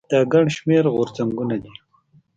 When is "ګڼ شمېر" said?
0.33-0.83